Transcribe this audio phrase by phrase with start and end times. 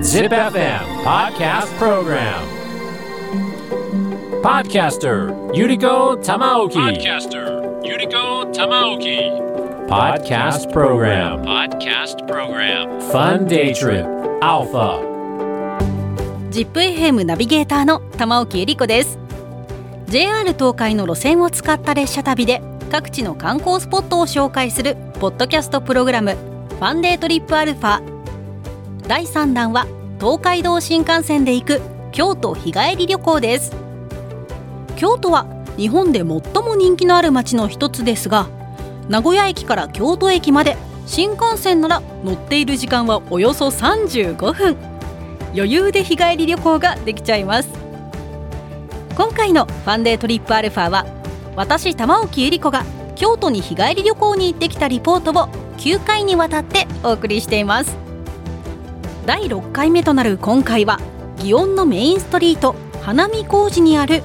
[0.00, 2.40] Zip FM Podcast Program
[4.40, 9.36] Podcaster Yuriko Tamaoki Podcaster Yuriko Tamaoki
[9.86, 14.06] Podcast Program Podcast Program Fun Day Trip
[14.40, 14.98] Alpha
[16.50, 19.18] ZIPFM ナビゲーターの玉置恵理子です
[20.06, 28.02] JR 東海の路線を使った列車旅で各地の観光スポットを紹介するポッドキャストプログラムファンデートリップアルファ。
[29.08, 29.86] 第3弾は
[30.20, 31.80] 東海道新幹線で行く
[32.12, 33.74] 京都日帰り旅行です。
[34.94, 35.46] 京都は
[35.78, 36.42] 日本で最も
[36.76, 38.46] 人気のある街の一つですが
[39.08, 44.76] 名古屋駅から京都駅まで新幹線なら乗っている時間はおよそ35分。
[45.54, 47.70] 余裕で日帰り旅行ができちゃいます。
[49.16, 51.06] 今回のファンデートリップアルファは
[51.56, 57.96] 私玉置恵理子が京都に日帰り旅行に行ってきたリポートを9回にわたってお送りしています。
[59.26, 61.00] 第6回目となる今回は
[61.38, 64.22] 祇園のメインストリート花見小路にある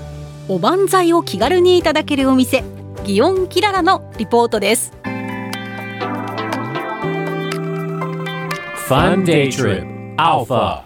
[0.47, 2.63] おばんざいを気軽にいただけるお店
[3.03, 4.93] 祇園きららのリポートです。
[8.87, 10.83] Fun Day Trip Alpha.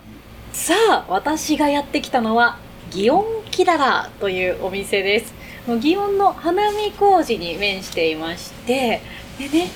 [0.54, 2.58] さあ私がやってきたのは
[2.92, 5.34] 祇園きららというお店です。
[5.68, 9.02] 祇園の花見小路に面していまして
[9.40, 9.70] でね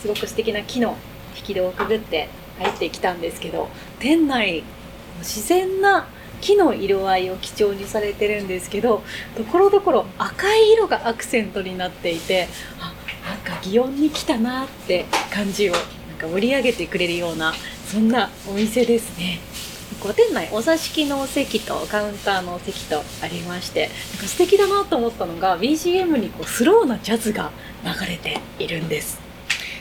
[0.00, 0.96] すごく素敵な木の
[1.36, 4.62] 引き戸をくぐって入ってきたんですけど店内
[5.18, 6.06] 自然な
[6.40, 9.02] 木の色合いを基調にされてるんですけど
[9.36, 12.48] ところどころ赤い色がアクセントになっていて
[12.78, 12.94] あ
[13.28, 15.82] なんか祇園に来たなって感じをなん
[16.18, 17.52] か盛り上げてくれるような
[17.86, 19.40] そんなお店ですね。
[20.00, 27.50] こう店内お座敷の席とカウンターの席とありましてなんか素敵だなと思ったのが BGM にこうスローなジャズが
[27.84, 29.29] 流れているんです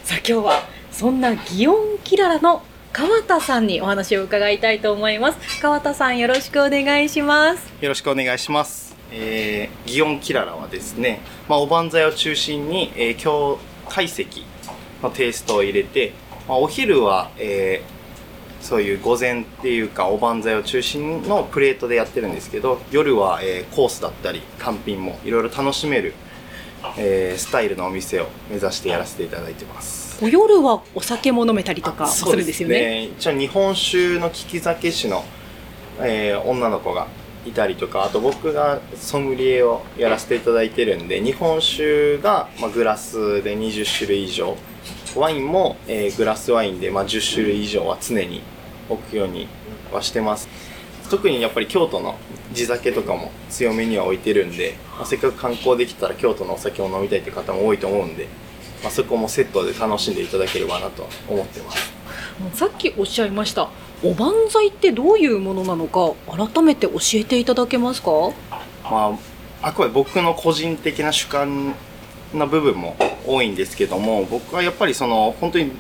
[0.10, 8.96] さあ今日はそんな祇園キララの川田さんにお話を伺いたいと思います川田さんよろしくお願いしますよろしくお願いします。
[9.12, 14.26] えー、祇園キララはですね、まあ、おばんざいを中心に、えー、京懐石
[15.04, 16.14] のテイストを入れて、
[16.48, 18.00] まあ、お昼は、えー
[18.62, 26.14] そういう午前っていうかおばんざいを中心のプレートでやってるんですけど夜は、えーコースだったり単品もいろいろ楽しめる、
[26.98, 30.24] えースタイルのお店を目指してやらせていただいてます。
[30.24, 33.06] お夜はお酒も飲めたりとかするんですよね？
[33.18, 35.24] 一応日本酒の利き酒師の、
[36.00, 37.08] えー女の子が
[37.46, 44.58] いたりとかあと僕がソムリエをやらせていただいてるんで日本酒が、まあ、グラスで20種類以上
[45.16, 48.42] ワインも、えーグラスワインで、まあ、10種類以上は常に
[48.90, 49.48] 置くように
[49.92, 50.50] はしてます
[51.10, 52.18] 特にやっぱり京都の
[52.54, 58.28] 地酒とかも強めには置いてるんで、まあ、せっかく観光できたら京都のお酒を飲みたいって方も多いと思うんで、
[58.84, 61.92] まあ、そこもセットで楽しんでいただければなと思ってます。
[62.54, 63.70] さっきおっしゃいました
[64.02, 68.12] おばんざいってどういうものなのか改めて教えていただけますか？
[68.84, 69.18] ま
[69.62, 71.76] あ、あくまで僕の個人的な主観
[72.34, 72.96] な部分も
[73.28, 75.72] 多いんですけども僕はやっぱりその本当に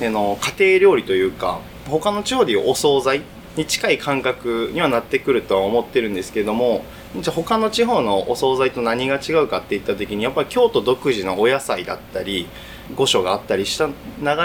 [0.00, 3.22] あの家庭料理というか他の地方でいうお惣菜
[3.56, 6.84] に近い感覚にはなってくるとは思ってるんですけども
[7.20, 12.46] じゃあ他の地方のお惣菜と何が違うかっていった時にやっぱり京都独自のお野菜だったり
[12.94, 13.92] 御所があったりした流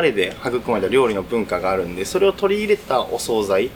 [0.02, 3.70] れで育まれた料理の文化があるんでそれを取り入れたお惣菜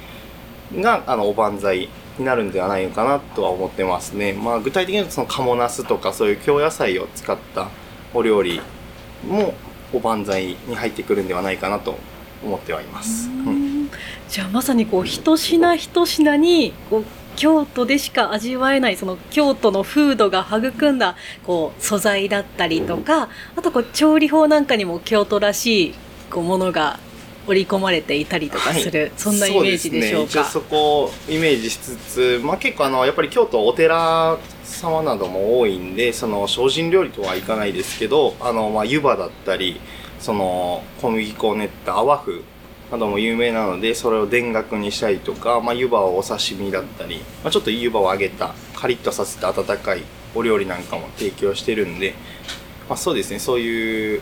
[0.82, 4.34] があのおばんざいになるんではないのかなとは思ってますね。
[4.34, 7.70] まあ具体的に言うとその鴨ナスとかそういう京野菜を使った
[8.14, 8.62] お料理
[9.28, 9.54] も
[9.94, 11.98] おばんざいに入ってくるんではないかなと
[12.44, 13.30] 思ってはいます。
[13.30, 13.65] うん
[14.30, 17.06] じゃあまさにこう一品一品にこう
[17.36, 21.16] 京都でしか味わえないその京都の風土が育んだ
[21.46, 25.96] こう素材だったりとかあとこう調理法なんかにも京都らしい
[26.32, 26.98] こうものが
[27.48, 30.44] 織り込まれていたりとかする、はいそんなイメージでしょうか？
[30.46, 39.80] そね、こをイメージしつつ、まあ、結構あのやっぱり京都お寺様なども多いんでその精進料理とはいかないですけどあの、まあ、湯葉だったり
[40.20, 42.42] その小麦粉を練った泡風
[42.96, 50.04] なども有名なのでそれを田楽にしたりとか、まあ、湯葉をお刺身だったり、まあ、ちょっと湯葉を揚げたカリッとさせた温かい
[50.34, 52.14] お料理なんかも提供してるんで、
[52.90, 54.22] まあ、そうですねそういう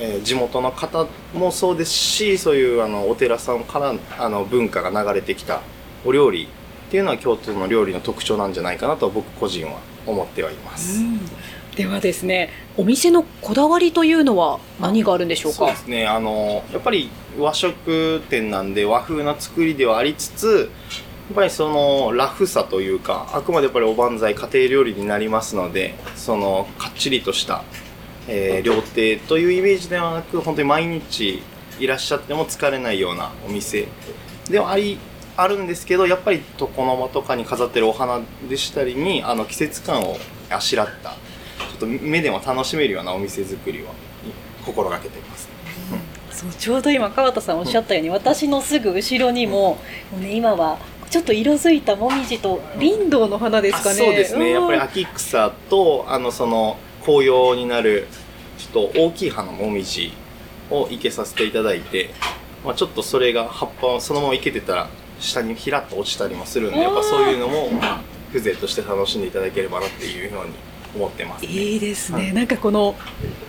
[0.00, 5.60] えー地元の方もそうですしそういうあのお寺さんからあの文化が流れてきた
[6.04, 11.00] お料理っていうのは京都の料理の特徴なんじゃないかなと僕個人は思ってはいます。
[11.00, 11.20] うん
[11.76, 15.58] ではですねお店のこだわりというのは何があるんでしょうか？
[15.58, 16.06] そうですね。
[16.06, 20.70] あのやっぱり和食店なんで和風な作りではありつつ
[21.28, 27.64] やっぱりそのラフさというかあくまでやっぱりおばんざい家庭料理になりますのでそのかっちりとした、
[28.28, 31.42] えー料亭というイメージではなく本当に毎日
[31.78, 33.88] いらっしゃっても疲れないようなお店
[34.50, 34.98] ではあり
[35.38, 38.20] あるんですけどやっぱり床の間とかに飾ってるお花
[38.50, 40.18] でしたりにあの季節感を
[40.50, 41.16] あしらった
[41.82, 43.86] と目でも楽しめるようなお店作りを
[44.64, 45.48] 心がけています。
[46.30, 49.78] そうちょうど今川田さんおっしゃったように、私のすぐ後ろにも,、
[50.12, 50.78] もうね、今は
[51.10, 53.94] ちょっと色づいたもみじと林道の花ですかね。
[53.96, 58.06] そうですねやっぱりうん秋草とあのその紅葉になる
[58.58, 60.12] ちょっと大きい葉のもみじ
[60.70, 62.10] を生けさせていただいて、
[62.64, 64.88] まあ、ちょっとそれが葉っぱをそのまま生けてたら
[65.20, 67.68] 下にひらっと落ちたりもするんでやっぱそういうのも
[68.32, 70.54] 風情として楽しんでいただければなっていうふうに
[70.94, 72.32] 思ってます、いいですね、はい。
[72.32, 72.94] なんかこの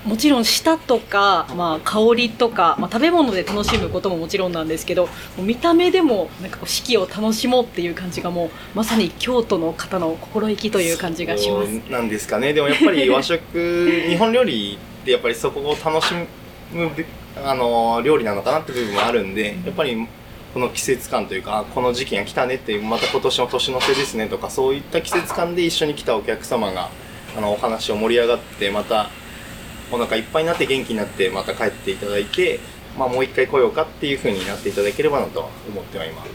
[0.06, 5.08] もちろん舌とか、まあ、香りとか、まあ、食べ物で楽しむことももちろんなんですけど
[5.38, 11.70] 見た目でもなんかこう四季を楽しもうっていう感じがもうまさに京都の方の心意気という感じがします。
[11.90, 12.54] なんですかね。
[12.54, 16.14] でもやっぱり 和食日本料理ってやっぱりそこを楽し
[16.74, 17.06] むべ
[17.36, 20.08] あの料理なのかなって部分もあるんでやっぱり
[20.54, 26.90] この季節感というかあこの時期が来たねってまた今年の年の瀬ですねとかそういった季節感で一緒に来たお客様が
[27.36, 29.10] あのお話を盛り上がってまた
[29.92, 32.60] お腹いっぱいになって元気になってまた帰っていただいて、
[32.98, 36.32] まあ、もう一回来ようかっていう風になっていただければなとは思ってはいます。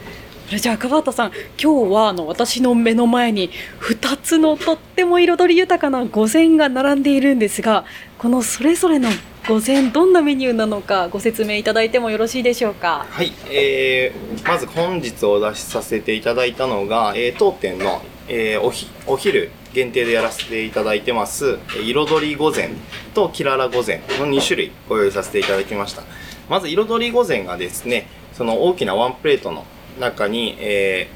[0.46, 3.50] それじゃあ川田さん今日はあの私の目の前に
[3.80, 7.84] 2つのとっても彩り豊かな御膳が並んでいるんですが
[8.16, 9.10] このそれぞれの
[9.46, 13.06] 御膳どんなメニューなのかご説明いただいてもよろしいでしょうか？
[13.10, 22.70] はい、えー、まず本日お出しさせていただいたのが、えー当店の、えーおひお昼限定でやらせていただいてますえー彩り御膳
[23.14, 26.02] とキララ御膳の2種類ご用意させていただきました。
[26.48, 29.64] まず彩り御膳がですねその大きなワンプレートの
[30.00, 31.08] 中に、え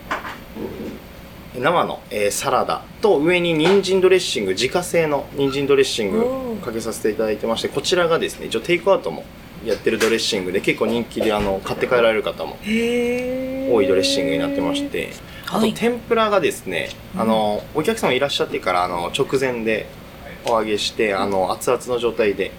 [1.57, 9.25] ー生の、えーサラダと上に人参ドレッシング自家製の人参ドレッシングかけさせていただいてましてこちらがですね一応テイクアウトも
[9.65, 15.11] やってるドレッシングで結構人気であの買って帰られる方もへ多いドレッシングになってまして
[15.53, 15.73] あはい。
[15.73, 19.87] と天ぷらがですね、あのお客様いらっしゃってからあの直前で
[20.47, 22.51] お揚げしてあの熱々の状態で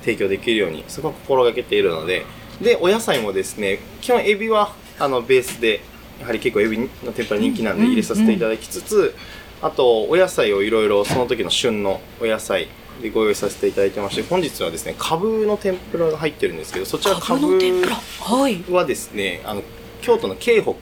[0.00, 2.26] 提供できるようにそこは心がけているので
[2.60, 5.80] でお野菜もですね基本エビはあのベースで
[6.20, 9.14] やはり結構エビの天ぷら人気なんで入れさせていただきつつ、
[9.60, 12.68] あとお野菜をいろいろその時の旬のお野菜
[13.00, 17.96] でご用意させていただいてまして本日はですねかぶの天ぷらが入ってるんですけどそちらかかぶの天ぷら。
[17.96, 18.62] はい。
[18.68, 19.62] はですねあの
[20.00, 20.72] 京都の京北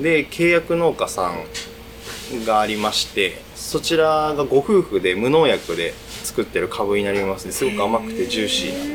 [0.00, 7.52] で契約農家さんがありましてそちらがご夫婦で無農薬で作ってるカブになりますね。
[7.52, 8.88] すごく甘くてジューシーなん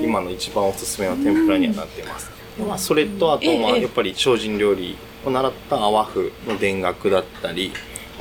[0.00, 3.82] で今の一番おすすめの天ぷらにはなってます、でまあ、それとあと、まあ、ええ。
[3.82, 7.72] やっぱり精進料理を習った泡風の田楽だったり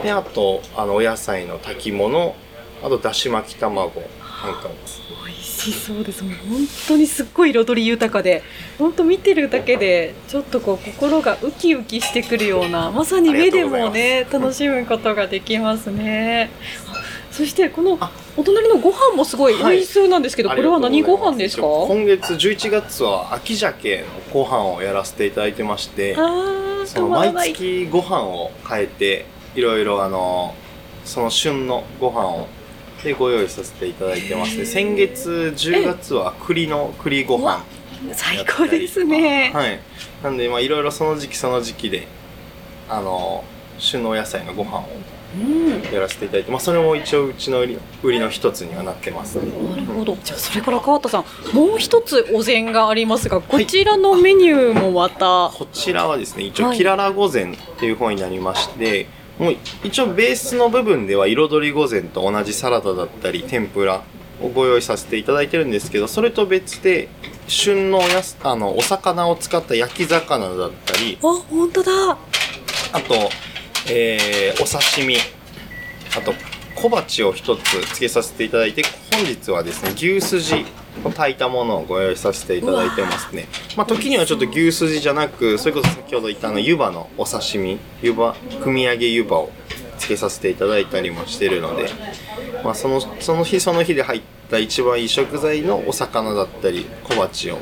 [0.04, 2.36] であとあのお野菜の炊き物
[2.84, 4.04] あとだし巻き卵
[4.44, 4.76] なんかも
[5.26, 6.24] 美味しそうです。
[6.24, 8.42] もう本当にすっごい彩り豊かで
[8.78, 16.50] 本当見てるだけでちょっとこう心がウキウキしてくるようなまさに目でもね楽しむことができますね。
[16.88, 17.00] あ
[17.32, 19.78] そしてこのあお隣のご飯もすごいはい。
[19.78, 21.64] 美味しそうなんですけど、これは何ご飯ですか？
[21.64, 29.26] 今月11月は秋鮭のご飯をやらせていただいてましてあーその毎月ご飯を変えて
[29.56, 30.56] いろいろあの
[31.04, 32.48] その旬のご飯を
[33.04, 34.58] でご用意させていただいてます。
[34.58, 37.64] ね先月10月は栗の栗ご飯
[38.14, 39.80] 最高ですね、はい。
[40.24, 42.08] なんでまあいろいろその時期その時期で
[42.88, 43.44] あの
[43.78, 44.90] 旬のお野菜のご飯を
[45.36, 45.94] うん。
[45.94, 49.36] やらせていただいて、まあ、それも一応うちの売り売りの一つにはなってます。
[49.36, 50.18] ねなるほど。
[50.24, 59.08] じゃあそれから川田さんもう一つお膳がありますがこちらのメニューもまた、こちらはですね一応はいキララ御膳っていう方になりまして、
[59.40, 64.04] もう一応ベースの部分では彩り御膳と同じサラダだったり天ぷら
[64.42, 67.08] をご用意させていただいてるんですけどそれと別で
[67.48, 72.18] 旬のおやすあのお魚を使った焼き魚だったりあ本当だ。
[72.92, 73.30] あと、
[73.90, 75.18] えーお刺身。
[76.18, 76.34] あと
[76.82, 77.62] 小鉢を一つ
[77.94, 80.66] つけさせていただいて本日はですね牛すじ
[81.04, 83.48] を炊いたものをご用意させていただいてますね。
[83.76, 89.52] まあ時にはちょっと牛すじじゃなくそれこそ先ほど言ったあの湯葉のお刺身湯葉組み上げ湯葉を
[89.98, 91.90] つけさせていただいたりもしてるので、
[92.64, 97.58] まあ、そのその日その日で入った一番いい食材のお魚だったり小鉢を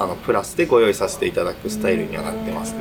[0.00, 2.72] あのプラスでご用意させていただくスタイルにはなってます。
[2.72, 2.80] ね。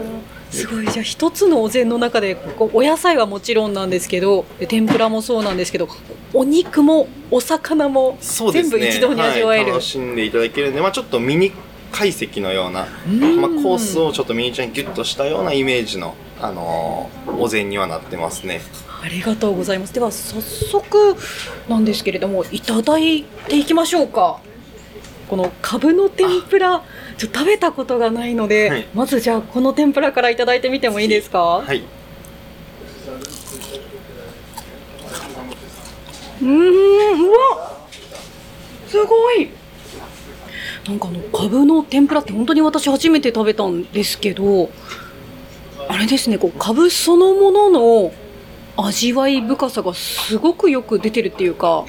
[0.52, 0.88] すごい。
[0.88, 5.90] じゃあ一つのお膳の中でこうお野菜はもちろんなんですけどで天ぷらもそうなんですけど
[6.34, 8.18] お肉もお魚も
[8.54, 11.52] 全部一度に味わえる、はい、楽しんでいただけるんで、まあ、ちょっとミニ
[11.92, 13.42] 懐石のような、ん。
[13.42, 18.62] まあ、コースをちょっとミニチュアにギュッとしたようなイメージの、あのーお膳にはなってますね。
[19.02, 19.94] ありがとうございます。
[19.94, 21.16] では早速
[21.68, 24.40] なんですけれどもいただいていきましょうか。
[25.30, 26.84] このかぶの天ぷら
[27.20, 28.88] ちょっと食べたことがないので、はい。
[28.94, 31.40] まずじゃあこの天ぷらからいただいてみてもいいですか？
[31.40, 31.84] はい。
[36.42, 37.78] うーんうわ
[38.88, 39.50] すごい。
[40.88, 44.72] なんかあのカブの天ぷらって本当に私初めて食べたんですけど
[45.88, 48.14] あれですねこうカブそのものの
[48.78, 51.86] 味わい深さがすごくよく出てるっていうか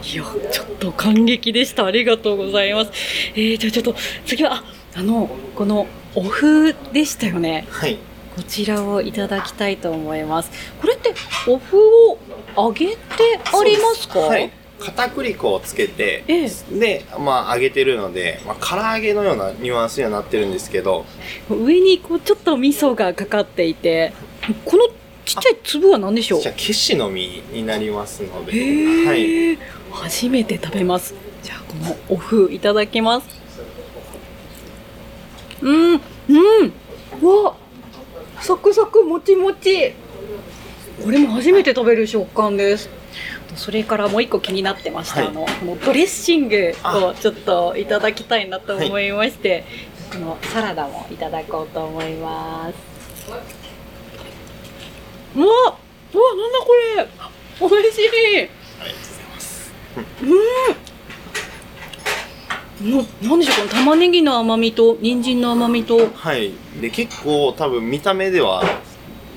[0.00, 1.84] いやちょっと感激でした。
[1.86, 2.92] ありがとうございます。
[3.34, 3.94] えー、じゃあちょっと
[4.26, 7.66] 次はああのこのお麩でしたよね。
[7.70, 7.98] はい。
[8.34, 10.50] こちらをいただきたいと思います。
[10.80, 11.14] これって
[11.46, 12.18] お麩を
[12.56, 12.96] 揚げて
[13.44, 14.20] ありますか？
[14.20, 14.50] はい。
[14.80, 21.04] 片栗粉をつけて、えで、まあ揚げてるので、まあ唐揚げのようなニュアンスにはなってるんですけど、
[21.48, 24.12] 上にこうちょっと味噌がかかっていて
[24.64, 24.88] この
[25.24, 26.40] ちっちゃい粒は何でしょう？
[26.40, 29.58] じゃあ消しの実になりますので、へはい。
[29.92, 31.14] ー初めて食べます。
[31.42, 33.26] じゃあこのお麩いただきます。
[35.60, 36.00] うんうん。
[37.20, 37.56] うわ
[38.40, 39.92] サクサクもちもち。
[41.04, 42.88] これも初めて食べる食感です。
[43.56, 45.28] それからもう一個気になってました、はい。
[45.28, 49.64] あのこのドレッシングをあちょっといただきたいなと思いまして、
[50.12, 52.74] このサラダもいただこうと思います。
[55.36, 57.08] うわうわなんだこれ。
[57.60, 58.08] 美味しい
[59.96, 60.82] うん。
[62.82, 66.08] でしょうこの玉ねぎの甘みと人参の甘みと。
[66.14, 66.52] はい。
[66.80, 68.62] で、結構多分見た目では、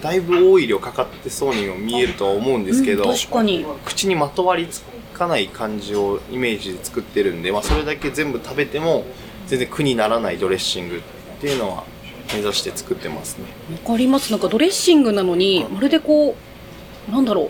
[0.01, 3.65] だいぶオイルをかかってそうにも見えるとは思うんですけど、うん確かに。
[3.85, 4.83] 口にまとわりつ
[5.13, 9.05] かない感じをイメージで作ってるんで、まあ、それだけ全部食べても
[9.47, 11.01] 全然苦にならないドレッシングっ
[11.39, 11.83] ていうのは
[12.33, 13.45] 目指して作ってますね。
[13.83, 14.31] わかります。
[14.31, 16.35] なんかドレッシングなのにまるでこ
[17.09, 17.49] うなんだろう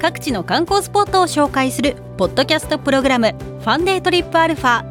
[0.00, 4.82] 各地の観光スポットを紹介するポッドキャストプログラム「ファンデートリップアルファ」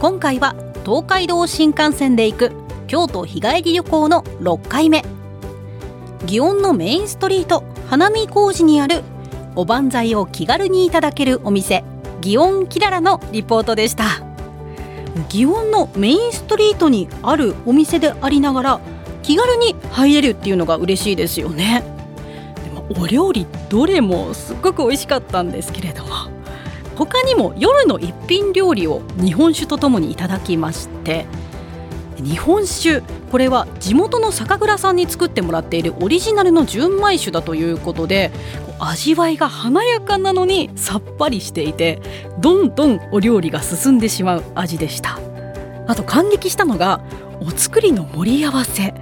[0.00, 2.52] 今回は東海道新幹線で行く
[2.86, 5.04] 京都日帰り旅行の6回目。
[6.26, 9.02] 祇園のメインストリート花見小路にある
[9.54, 11.84] おばんざいを気軽にいただけるお店
[12.22, 14.04] 祇園きららのリポートでした。
[15.28, 18.80] 祇園のメインストリートにあるお店でありながら
[19.22, 21.93] 気軽に入れるっていうのが嬉しいですよね。
[22.90, 26.10] お料理どれもすっごく美味しかったんですけれども
[26.96, 31.26] 他にも夜の一品料理を日本酒とともにいただきまして
[32.16, 38.30] 日本酒これは地元の酒蔵さんに作ってもらっているオリジナルの純米酒だということで
[38.78, 42.00] 味わいが華やかなのにさっぱりしていて
[42.38, 45.18] どんどんお料理が進んでしまう味でした。
[45.86, 47.02] あと感激したのが
[47.40, 48.94] お作りの盛り合わせ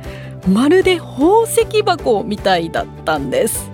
[0.49, 3.72] まるで宝石箱みたいだったんです。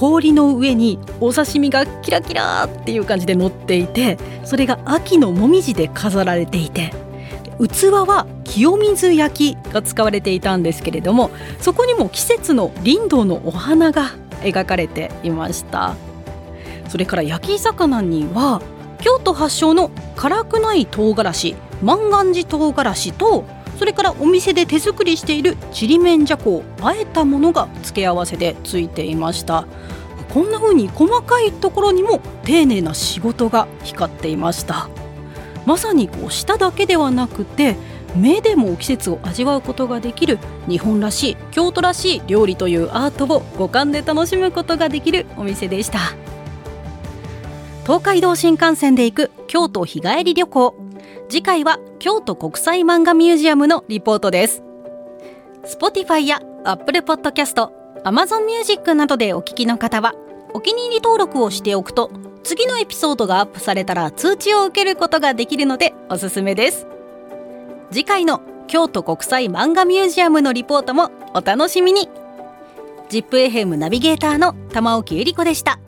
[0.00, 4.16] 氷の上にお刺身がキラキラっていう感じで乗っていて
[4.46, 6.94] それが秋のもみじで飾られていて
[7.58, 11.30] 器は清水焼きが使われていたんですけれども
[11.60, 15.94] そこにも季節の林道のお花が描かれていました。
[16.88, 18.62] それから焼き魚には
[19.02, 23.44] 京都発祥の辛くない唐辛子万願寺唐辛子と
[23.80, 29.66] それからお店で手作りしているちりめんじゃこをあえたものが付け合わせでついていました。
[30.34, 34.90] こんな風に細かいところにも丁寧な仕事が光っていました。
[35.64, 37.74] まさにこう舌だけではなくて
[38.14, 46.00] 目でも季節を味わうことができる日本らしい京都らしい料理というアートを五感で楽しむことができるお店でした。
[47.84, 50.89] 東海道新幹線で行く京都日帰り旅行。
[51.30, 54.64] 次回は京都国際漫画ミュージアムのリポートです。
[55.64, 57.70] Spotify や Apple Podcast、
[58.02, 60.16] Amazon Music などでお聞きの方は
[60.54, 62.10] お気に入り登録をしておくと
[62.42, 66.88] 次のエピソードがアップされたら通知を受けることができるのでおすすめです。
[67.92, 72.08] 次回の京都国際漫画ミュージアムのリポートもお楽しみに。
[73.08, 75.78] ZIPFM ナビゲーターの玉置恵理子でした。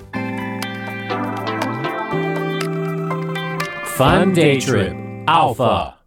[3.99, 6.02] Fun Day Trip Alpha.